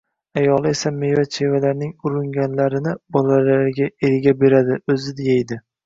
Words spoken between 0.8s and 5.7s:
meva-chevalarning uringanlarini bolalariga, eriga beradi, o‘zi yeydi